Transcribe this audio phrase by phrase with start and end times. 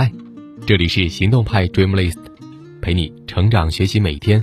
[0.00, 0.12] 嗨，
[0.64, 2.20] 这里是行动派 Dreamlist，
[2.80, 4.40] 陪你成长学习每一天。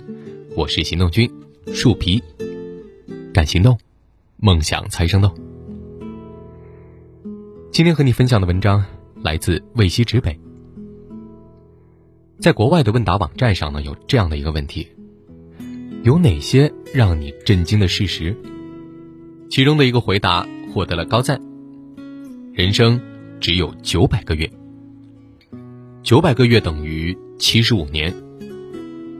[0.53, 1.31] 我是行动君
[1.73, 2.21] 树皮，
[3.33, 3.79] 敢行动，
[4.35, 5.33] 梦想才生动。
[7.71, 8.83] 今天和你分享的文章
[9.23, 10.37] 来自魏西直北。
[12.37, 14.85] 在国外的问答网站上呢，有这样的一个问题：
[16.03, 18.35] 有哪些让你震惊的事实？
[19.49, 21.39] 其中的一个回答获得了高赞。
[22.51, 22.99] 人生
[23.39, 24.51] 只有九百个月，
[26.05, 28.13] 九百个月等于七十五年。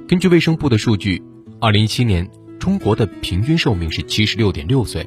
[0.08, 1.20] 根据卫生部的数据，
[1.60, 5.04] 二零一七年中国的平均寿命是七十六点六岁，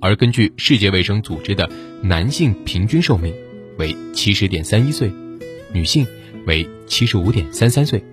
[0.00, 1.70] 而根据世界卫生组织的
[2.02, 3.32] 男性平均寿命
[3.78, 5.12] 为七十点三一岁，
[5.72, 6.04] 女性
[6.44, 8.04] 为七十五点三三岁，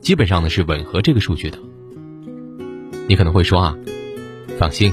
[0.00, 1.58] 基本上呢是吻合这个数据的。
[3.08, 3.76] 你可能会说啊，
[4.56, 4.92] 放心，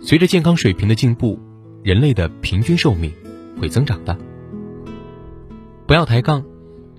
[0.00, 1.38] 随着健康水平的进步。
[1.84, 3.12] 人类的平均寿命
[3.60, 4.16] 会增长的，
[5.92, 6.42] 不要抬杠。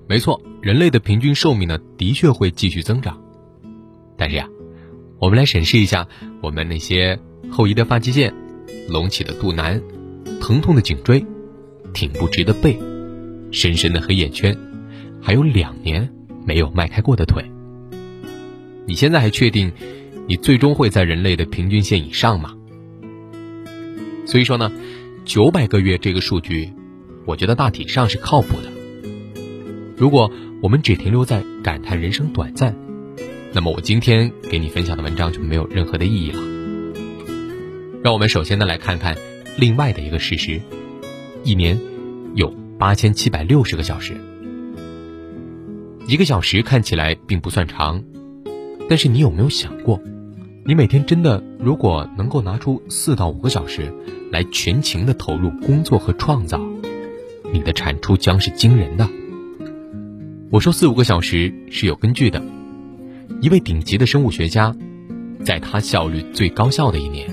[0.07, 3.19] 没错，人类的平均寿命呢，的确会继续增长。
[4.15, 4.47] 但是呀，
[5.17, 6.07] 我们来审视一下
[6.43, 7.17] 我们那些
[7.49, 8.31] 后移的发际线、
[8.87, 9.81] 隆起的肚腩、
[10.39, 11.25] 疼痛的颈椎、
[11.91, 12.79] 挺不直的背、
[13.51, 14.55] 深深的黑眼圈，
[15.19, 16.07] 还有两年
[16.45, 17.43] 没有迈开过的腿。
[18.85, 19.71] 你现在还确定
[20.27, 22.53] 你最终会在人类的平均线以上吗？
[24.27, 24.71] 所以说呢，
[25.25, 26.71] 九百个月这个数据，
[27.25, 28.71] 我觉得大体上是靠谱的。
[30.03, 30.29] 如果
[30.61, 32.75] 我们只停留在感叹人生短暂，
[33.53, 36.41] 那么我今天给你分享的文章就没有任何的意义了。
[38.03, 39.15] 让我们首先呢来看看
[39.57, 40.59] 另外的一个事实：
[41.45, 41.79] 一年
[42.35, 44.17] 有八千七百六十个小时。
[46.05, 48.03] 一个小时看起来并不算长，
[48.89, 50.01] 但是你有没有想过？
[50.65, 53.93] 你每天真的如果能够拿出四到五个小时
[54.33, 56.59] 来全情的投入工作和创造，
[57.53, 59.07] 你的产出将是惊人的。
[60.53, 62.39] 我说四五个小时是有根据的。
[63.41, 64.71] 一位顶级的生物学家，
[65.43, 67.27] 在他效率最高效的一年，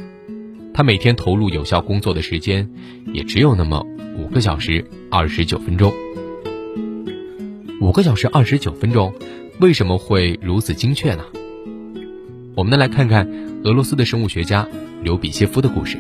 [0.73, 2.67] 他每天投入有效工作的时间
[3.13, 3.85] 也只有那么
[4.17, 5.93] 五个小时二十九分钟。
[7.83, 9.13] 五个小时二十九分钟，
[9.61, 11.23] 为什么会如此精确呢？
[12.55, 13.29] 我们呢来看看
[13.65, 14.67] 俄罗斯的生物学家
[15.03, 15.99] 刘比歇夫的故事。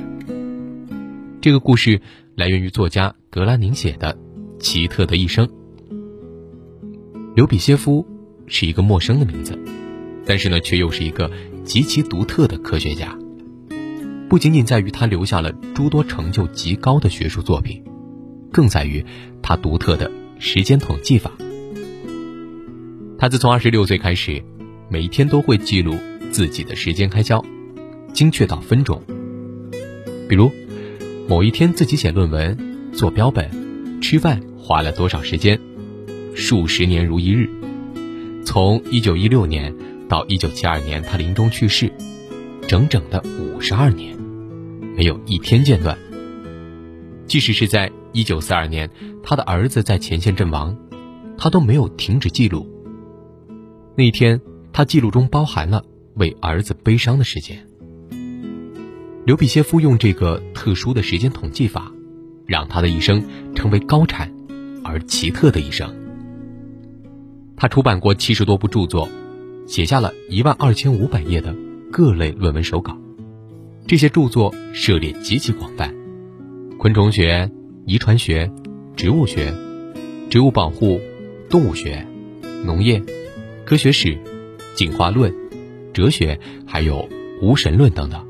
[1.42, 2.00] 这个故事
[2.34, 4.14] 来源于作家格拉宁写的
[4.58, 5.46] 《奇特的一生》。
[7.34, 8.06] 刘比歇夫
[8.46, 9.58] 是一个陌生的名字，
[10.26, 11.30] 但是呢，却又是一个
[11.64, 13.16] 极其独特的科学家。
[14.28, 17.82] 不仅仅在于他留下了诸多成就极高的学术作品，
[18.52, 19.04] 更在于
[19.42, 21.32] 他独特的时间统计法。
[23.18, 24.42] 他自从二十六岁开始，
[24.88, 25.96] 每一天都会记录。
[26.30, 27.44] 自己的时间开销，
[28.12, 29.02] 精确到分钟。
[30.28, 30.48] 比如，
[31.28, 32.56] 某一天自己写论文、
[32.92, 33.50] 做标本、
[34.00, 35.60] 吃饭花了多少时间，
[36.40, 37.50] 数十年如一日。
[38.46, 39.76] 从一九一六年
[40.08, 41.92] 到一九七二年他临终去世，
[42.66, 44.18] 整整的五十二年，
[44.96, 45.96] 没有一天间断。
[47.26, 48.90] 即使是在一九四二年
[49.22, 50.74] 他的儿子在前线阵亡，
[51.36, 52.66] 他都没有停止记录。
[53.94, 54.40] 那一天，
[54.72, 55.84] 他记录中包含了。
[56.14, 57.66] 为儿子悲伤的时间，
[59.24, 61.92] 刘比歇夫用这个特殊的时间统计法，
[62.46, 63.22] 让他的一生
[63.54, 64.30] 成为高产
[64.82, 65.99] 而奇特的一生。
[67.60, 69.06] 他出版过七十多部著作，
[69.66, 71.54] 写下了一万二千五百页的
[71.92, 72.96] 各类论文手稿。
[73.86, 75.94] 这些著作涉猎极其广泛：
[76.78, 77.50] 昆虫学、
[77.84, 78.50] 遗传学、
[78.96, 79.52] 植物学、
[80.30, 81.02] 植物保护、
[81.50, 82.06] 动物学、
[82.64, 83.02] 农业、
[83.66, 84.16] 科学史、
[84.74, 85.30] 进化论。
[85.92, 87.06] 哲学，还有
[87.42, 88.26] 无神论等等。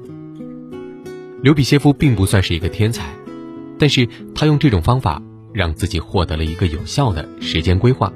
[1.40, 3.14] 刘比歇夫并不算是一个天才，
[3.78, 8.12] 但是他用这种方法让自己获得了一个有效的时间规划。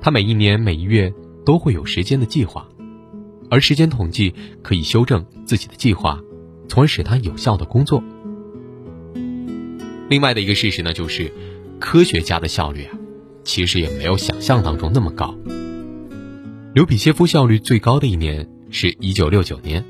[0.00, 1.12] 他每一年、每一月
[1.44, 2.68] 都会有时间的计划，
[3.50, 6.20] 而时间统计可以修正自己的计划，
[6.68, 8.02] 从而使他有效的工作。
[10.08, 11.32] 另外的一个事实呢，就是
[11.78, 12.98] 科学家的效率啊，
[13.44, 15.34] 其实也没有想象当中那么高。
[16.74, 19.84] 刘比歇夫效率最高的一年是一九六九年，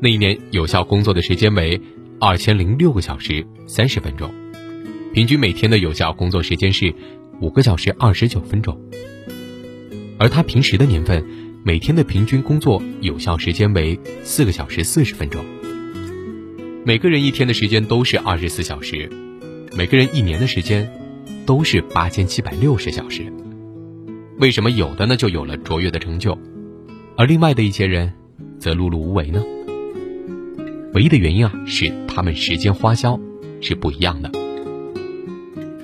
[0.00, 1.80] 那一年有效工作的时间为
[2.18, 4.30] 二千零六个小时三十分钟，
[5.12, 6.92] 平均每天的有效工作时间是
[7.40, 8.78] 五个小时二十九分钟。
[10.18, 11.24] 而他平时的年份，
[11.64, 15.44] 每天的平均工作有效时间为四个小时四十分钟。
[16.84, 19.10] 每个人一天的时间都是二十四小时，
[19.76, 20.90] 每个人一年的时间
[21.46, 23.32] 都是八千七百六十小时。
[24.38, 26.38] 为什么有的呢就有了卓越的成就，
[27.16, 28.12] 而另外的一些人
[28.58, 29.42] 则碌碌无为呢？
[30.92, 33.18] 唯一的原因啊是他们时间花销
[33.60, 34.30] 是不一样的。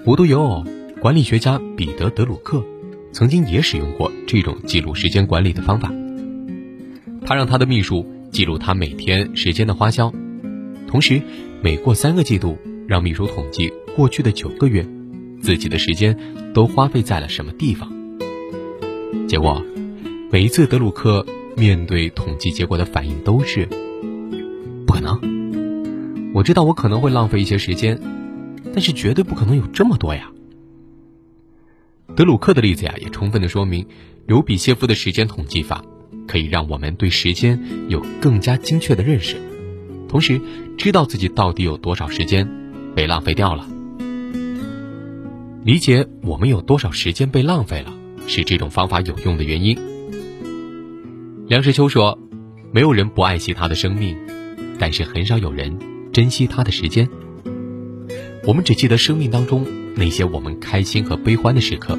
[0.05, 0.65] 无独有偶，
[1.01, 2.63] 管理学家彼得·德鲁克
[3.11, 5.91] 曾经也使用过这种记录时间管理的方法。
[7.25, 10.13] 他让他的秘书记录他每天时间的花销，
[10.87, 11.23] 同时
[11.63, 14.87] 每过三个季度，让秘书统计过去的九个月
[15.41, 16.15] 自己的时间
[16.53, 17.91] 都花费在了什么地方。
[19.27, 19.65] 结果，
[20.31, 21.25] 每一次德鲁克
[21.57, 23.67] 面对统计结果的反应都是
[24.87, 25.19] ：“不可能！
[26.35, 27.99] 我知道我可能会浪费一些时间，
[28.75, 30.31] 但是绝对不可能有这么多呀。”
[32.17, 33.87] 德鲁克的例子呀，也充分的说明
[34.27, 35.85] 刘比歇夫的时间统计法。
[36.27, 39.35] 可以让我们对时间有更加精确的认识，
[40.09, 40.41] 同时
[40.79, 42.49] 知道自己到底有多少时间
[42.95, 43.67] 被浪费掉了。
[45.65, 47.93] 理解我们有多少时间被浪费了，
[48.29, 49.77] 是这种方法有用的原因。
[51.49, 52.17] 梁实秋说
[52.71, 54.17] ：“没有人不爱惜他的生命，
[54.79, 55.81] 但是很少有人
[56.13, 57.09] 珍惜他的时间。
[58.47, 61.99] 我们只记得生命当中那些我们开心和悲欢的时刻。”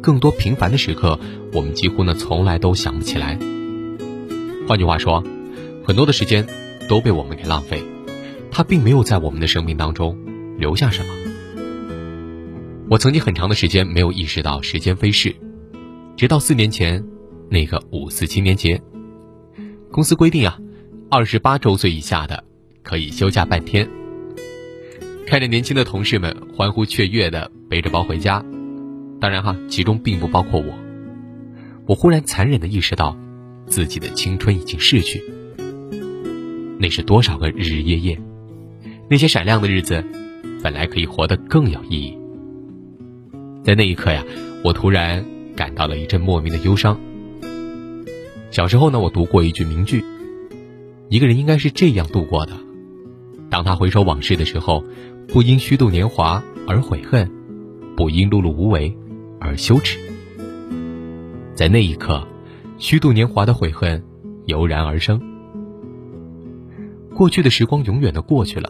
[0.00, 1.18] 更多平凡的时刻，
[1.52, 3.36] 我们几乎呢从来都想不起来。
[4.66, 5.24] 换句话说，
[5.84, 6.46] 很多的时间
[6.88, 7.82] 都被我们给浪费，
[8.50, 10.16] 它并没有在我们的生命当中
[10.56, 11.14] 留下什么。
[12.88, 15.34] 我曾经很长的时间没有意识到时间飞逝，
[16.16, 17.04] 直到四年前
[17.50, 18.80] 那个五四青年节，
[19.90, 20.58] 公司规定啊，
[21.10, 22.44] 二十八周岁以下的
[22.82, 23.86] 可以休假半天。
[25.28, 28.42] 看着年轻的同事们欢呼雀跃的背着包回家。
[29.20, 30.72] 当然哈，其中并不包括我。
[31.84, 33.14] 我忽然残忍的意识到，
[33.66, 35.22] 自己的青春已经逝去。
[36.78, 38.18] 那是多少个日日夜夜，
[39.10, 40.02] 那些闪亮的日子，
[40.62, 42.16] 本来可以活得更有意义。
[43.62, 44.24] 在那一刻呀，
[44.64, 45.22] 我突然
[45.54, 46.98] 感到了一阵莫名的忧伤。
[48.50, 50.02] 小时候呢，我读过一句名句：
[51.10, 52.54] 一个人应该是这样度过的。
[53.50, 54.84] 当他回首往事的时候，
[55.28, 57.30] 不因虚度年华而悔恨，
[57.94, 58.96] 不因碌碌无为。
[59.40, 60.00] 而羞耻，
[61.54, 62.26] 在那一刻，
[62.76, 64.02] 虚度年华的悔恨
[64.46, 65.20] 油然而生。
[67.14, 68.68] 过去的时光永远的过去了，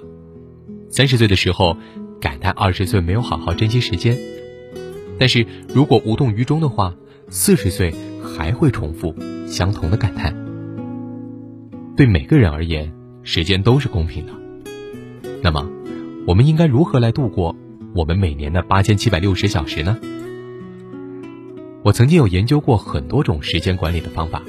[0.91, 1.75] 三十岁的时候
[2.21, 4.19] 感叹二十岁没有好好珍惜时间，
[5.19, 6.95] 但是如果无动于衷的话，
[7.29, 9.15] 四十岁还会重复
[9.47, 10.35] 相同的感叹。
[11.97, 14.33] 对每个人而言，时间都是公平的。
[15.43, 15.67] 那么，
[16.29, 17.57] 我们应该如何来度过
[17.95, 19.97] 我们每年的八千七百六十小时呢？
[21.83, 24.43] 我曾经有研究过很多种时间管理的方法，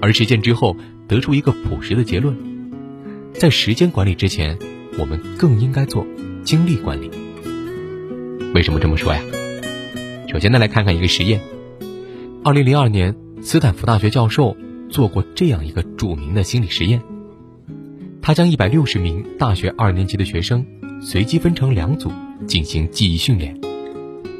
[0.00, 0.76] 而实践之后
[1.08, 2.36] 得出一个朴实的结论：
[3.34, 4.56] 在时间管理之前，
[4.96, 6.06] 我们更应该做
[6.44, 7.10] 精力管理。
[8.54, 9.20] 为什么这么说呀？
[10.28, 11.40] 首先呢，来看看一个实验。
[12.44, 14.56] 二零零二年，斯坦福大学教授
[14.88, 17.02] 做过这样一个著名的心理实验。
[18.20, 20.64] 他将一百六十名大学二年级的学生
[21.02, 22.10] 随机分成两组
[22.46, 23.60] 进行记忆训练，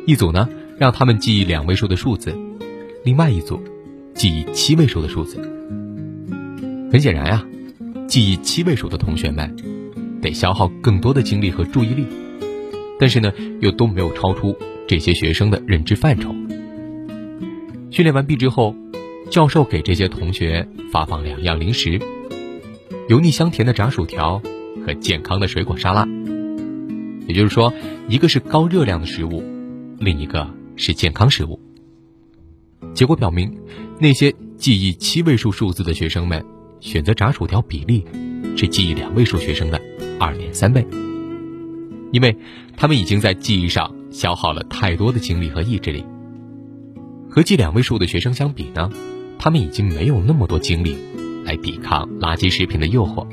[0.07, 0.49] 一组呢。
[0.79, 2.37] 让他们记忆两位数的数字，
[3.05, 3.63] 另外一组
[4.15, 5.39] 记忆七位数的数字。
[6.91, 7.47] 很显然呀，
[8.09, 9.55] 记忆七位数的同学们
[10.21, 12.05] 得消耗更多的精力和注意力，
[12.99, 14.57] 但是呢，又都没有超出
[14.89, 16.35] 这些学生的认知范畴。
[17.93, 18.75] 训练完毕之后，
[19.31, 22.01] 教授给这些同学发放两样零食：
[23.09, 24.43] 油腻香甜的炸薯条
[24.85, 26.09] 和健康的水果沙拉。
[27.33, 27.73] 也就是说，
[28.09, 29.43] 一个是高热量的食物，
[29.99, 30.47] 另一个。
[30.75, 31.61] 是健康食物。
[32.95, 33.59] 结果表明，
[34.01, 36.45] 那些记忆七位数数字的学生们，
[36.81, 38.05] 选择炸薯条比例
[38.57, 39.81] 是记忆两位数学生的
[40.19, 40.85] 二点三倍，
[42.11, 42.37] 因为
[42.75, 46.05] 他们已经在记忆上消耗了太多的精力和意志力。
[47.29, 48.91] 和记两位数的学生相比呢，
[49.39, 50.97] 他们已经没有那么多精力
[51.45, 53.27] 来抵抗垃圾食品的诱惑。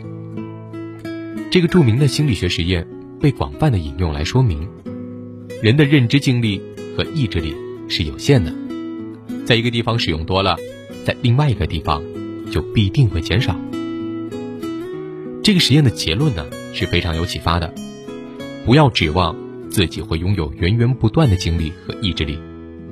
[1.50, 2.86] 这个著名的心理学实验
[3.19, 4.67] 被广泛的引用来说明，
[5.61, 6.61] 人的认知精力。
[6.97, 7.55] 和意志力
[7.88, 8.53] 是有限的，
[9.45, 10.57] 在一个地方使用多了，
[11.05, 12.03] 在另外一个地方
[12.51, 13.55] 就必定会减少。
[15.41, 17.73] 这个实验的结论呢是非常有启发的，
[18.65, 19.33] 不要指望
[19.69, 22.38] 自己会拥有源源不断的精力和意志力，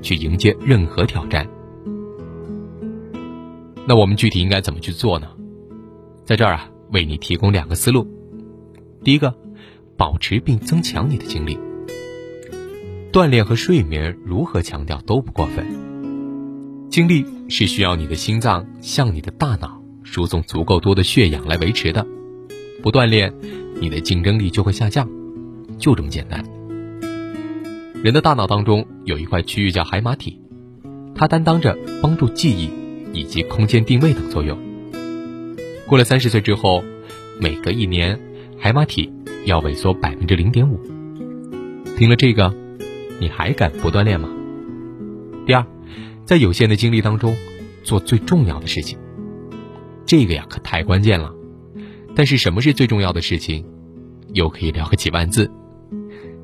[0.02, 1.46] 去迎接任何挑战。
[3.86, 5.28] 那我们具体应该怎么去做呢？
[6.24, 8.08] 在这儿啊，为你提供两个思路。
[9.04, 9.36] 第一个，
[9.98, 11.58] 保持并增强你的精力。
[13.12, 15.66] 锻炼和睡眠如何强调都不过分。
[16.90, 22.06] 精力是需要你的心脏向你的大脑输送足够多的血氧来维持的，
[22.82, 23.34] 不锻炼，
[23.80, 25.10] 你的竞争力就会下降，
[25.78, 26.44] 就这么简单。
[28.04, 30.40] 人的大脑当中有一块区域叫海马体，
[31.16, 32.70] 它担当着帮助记忆
[33.12, 34.58] 以及空间定位等作用。
[35.88, 36.84] 过了三十岁之后，
[37.40, 38.20] 每隔一年，
[38.60, 39.12] 海马体
[39.48, 40.80] 要萎缩百分之零点五。
[41.98, 42.54] 听了这个。
[43.20, 44.30] 你还敢不锻炼吗？
[45.48, 45.66] 第二，
[46.24, 47.36] 在有限的精力当中，
[47.84, 49.00] 做最重要的事情。
[50.06, 51.34] 这个呀，可太关键了。
[52.14, 53.66] 但是什么是最重要的事情？
[54.34, 55.50] 又可以聊个几万字。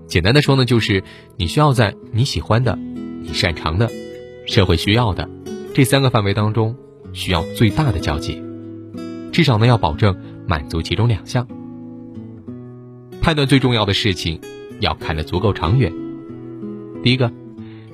[0.07, 1.03] 简单的说呢，就是
[1.37, 2.75] 你需要在你喜欢的、
[3.21, 3.87] 你擅长的、
[4.47, 5.29] 社会需要的
[5.75, 6.75] 这三个范围当中，
[7.13, 8.41] 需要最大的交集。
[9.31, 10.17] 至少呢，要保证
[10.47, 11.47] 满足其中两项。
[13.23, 14.41] 判断最重要的事情，
[14.81, 15.93] 要看得足够长远。
[17.01, 17.31] 第一个，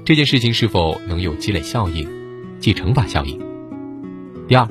[0.04, 2.10] 这件事情是否能有积累效应，
[2.60, 3.40] 即乘法效应。
[4.48, 4.68] 第二，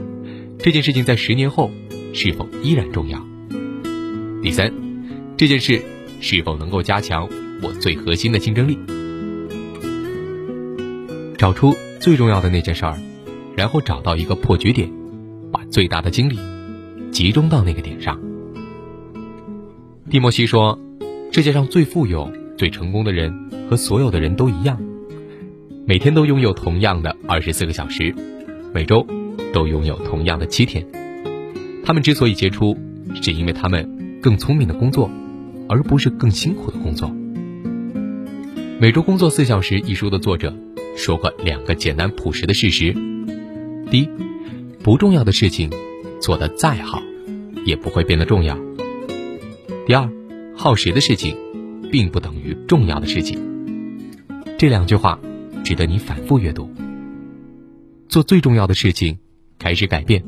[0.59, 1.71] 这件事情在十年后
[2.13, 3.25] 是否依然重要？
[4.43, 4.75] 第三，
[5.37, 5.81] 这件事
[6.21, 7.29] 是否能够加强
[7.63, 8.77] 我最核心的竞争力？
[11.37, 12.99] 找出最重要的那件事儿，
[13.57, 14.91] 然后找到一个破局点，
[15.53, 16.37] 把最大的精力
[17.13, 18.21] 集中到那个点上。
[20.11, 20.79] 蒂莫西说
[21.31, 24.81] ：“世界上最富有、最成功的人和所有的人都一样，
[25.85, 28.15] 每天都拥有同样的二十四个小时，
[28.73, 29.07] 每周
[29.53, 30.87] 都拥有同样的七天。
[31.85, 32.75] 他们之所以杰出，
[33.21, 35.11] 是因为他们更聪明的工作，
[35.69, 37.11] 而不是更辛苦的工作。
[38.81, 40.55] 《每周工作四小时》一书的作者
[40.97, 42.95] 说过两个简单朴实的事实：
[43.91, 44.09] 第一，
[44.83, 45.71] 不重要的事情
[46.19, 47.03] 做得再好，
[47.67, 48.59] 也不会变得重要。”
[49.89, 50.07] 第二，
[50.55, 51.35] 耗时的事情，
[51.91, 53.41] 并不等于重要的事情。
[54.59, 55.19] 这两句话
[55.65, 56.71] 值得你反复阅读。
[58.07, 59.19] 做最重要的事情，
[59.59, 60.23] 开始改变，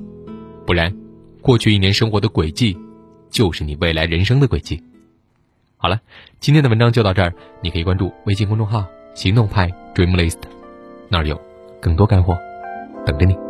[0.66, 0.96] 不然，
[1.42, 2.78] 过去一年生活的轨迹，
[3.28, 4.82] 就是你未来人生的轨迹。
[5.76, 6.00] 好了，
[6.38, 10.40] 今天的文章就到这儿，你可以关注微信公众号“行动派 Dreamlist”，
[11.10, 11.38] 那儿有
[11.82, 12.34] 更多干货
[13.04, 13.49] 等着你。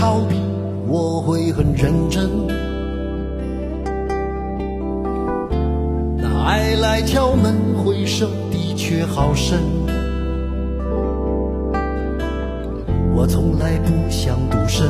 [0.00, 0.34] 逃避，
[0.88, 2.26] 我会很认真。
[6.16, 7.54] 那爱来敲门，
[7.84, 9.58] 回声的确好深。
[13.14, 14.88] 我从来不想独身，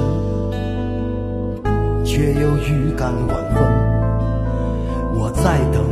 [2.04, 3.66] 却又预感晚婚。
[5.18, 5.82] 我在等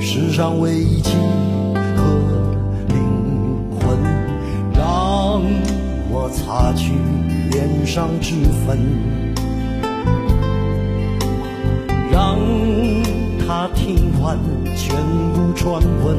[0.00, 1.02] 世上唯一
[6.12, 6.92] 我擦去
[7.50, 8.34] 脸上脂
[8.66, 8.78] 粉，
[12.10, 12.36] 让
[13.38, 14.36] 他听完
[14.76, 14.96] 全
[15.32, 16.16] 部传闻。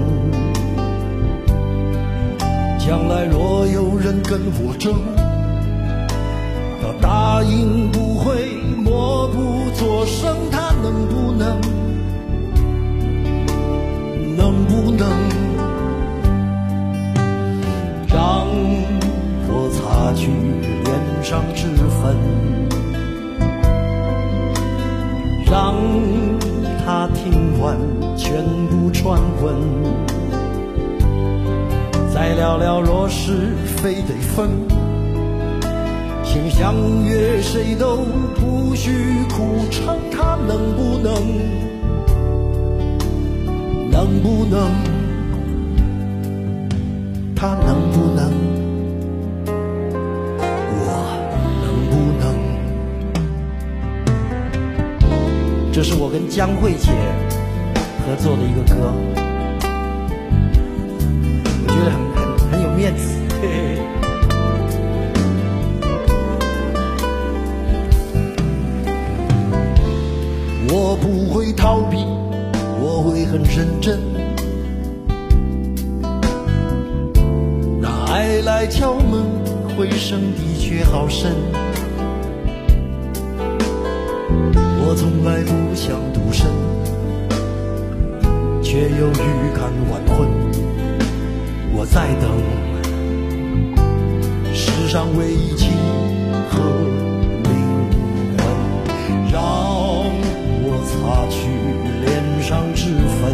[2.80, 4.94] 将来若有人跟我争，
[6.82, 11.60] 他答应不会默不作声，他能不能？
[14.38, 15.08] 能不能
[18.08, 18.48] 让？
[19.72, 20.32] 擦去
[20.84, 22.16] 脸上脂粉，
[25.46, 25.76] 让
[26.84, 27.78] 他听完
[28.18, 29.56] 全部传闻，
[32.14, 34.50] 再聊聊若是非得分，
[36.24, 36.76] 先相
[37.06, 37.98] 约谁都
[38.36, 38.92] 不许
[39.30, 41.14] 苦撑，他能不能？
[43.90, 44.70] 能不能？
[47.36, 48.61] 他能不能？
[55.74, 56.92] 这是我跟江慧姐
[58.06, 58.94] 合作的一个歌，
[61.64, 63.08] 我觉得很很很有面子。
[70.74, 72.06] 我不会逃避，
[72.80, 73.98] 我会很认真。
[77.80, 79.24] 那爱来敲门，
[79.78, 81.32] 回声的确好深。
[84.92, 86.52] 我从来不想独身，
[88.62, 90.28] 却又预感晚婚。
[91.74, 92.28] 我在等
[94.54, 95.72] 世上唯一情
[96.50, 96.60] 和
[97.48, 97.50] 灵
[98.36, 98.44] 魂，
[99.32, 99.42] 让
[100.62, 101.48] 我擦去
[102.04, 102.12] 脸
[102.44, 103.32] 上脂粉，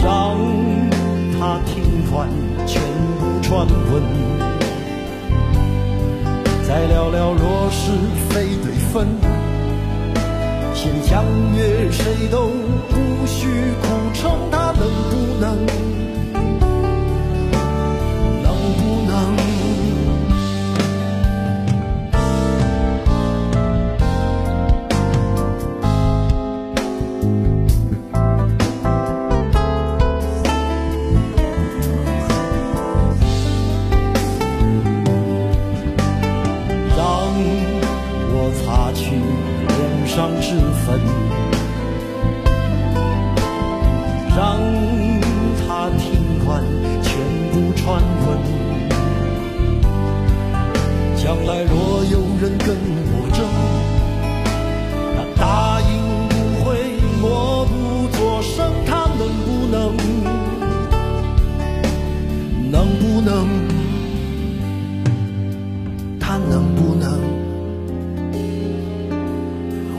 [0.00, 0.38] 让
[1.40, 1.82] 他听
[2.14, 2.30] 完
[2.68, 2.80] 全
[3.18, 3.42] 部。
[3.42, 4.00] 传闻，
[6.72, 7.90] 再聊聊若是
[8.30, 9.06] 非对分，
[10.74, 11.22] 先相
[11.54, 12.46] 约谁都
[12.88, 13.46] 不许
[13.82, 15.66] 苦撑，他能不能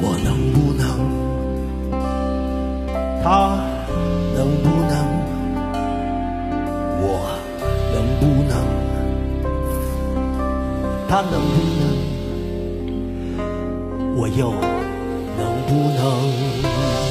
[0.06, 0.84] 我能不能？
[3.24, 3.26] 他
[4.36, 4.94] 能不能？
[7.00, 7.04] 我
[7.94, 8.54] 能不能？
[11.08, 11.82] 他能不能
[14.18, 14.52] 我又
[15.38, 17.03] 能不能？